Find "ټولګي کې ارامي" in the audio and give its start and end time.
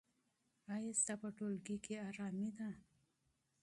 1.37-2.49